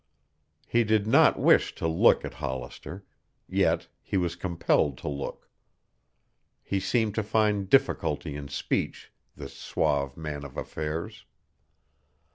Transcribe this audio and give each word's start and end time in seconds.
He 0.65 0.83
did 0.83 1.05
not 1.05 1.37
wish 1.37 1.75
to 1.75 1.87
look 1.87 2.25
at 2.25 2.33
Hollister. 2.33 3.05
Yet 3.47 3.87
he 4.01 4.17
was 4.17 4.35
compelled 4.35 4.97
to 4.97 5.07
look. 5.07 5.47
He 6.63 6.79
seemed 6.79 7.13
to 7.13 7.21
find 7.21 7.69
difficulty 7.69 8.33
in 8.35 8.47
speech, 8.47 9.11
this 9.35 9.53
suave 9.55 10.17
man 10.17 10.43
of 10.43 10.57
affairs. 10.57 11.25